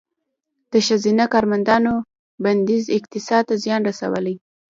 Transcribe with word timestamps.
د 0.71 0.73
ښځینه 0.87 1.23
کارمندانو 1.33 1.93
بندیز 2.43 2.83
اقتصاد 2.97 3.43
ته 3.49 3.55
زیان 3.63 3.81
رسولی؟ 3.89 4.35